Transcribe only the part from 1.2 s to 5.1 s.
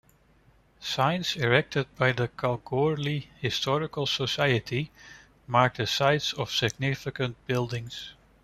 erected by the Kalgoorlie Historical society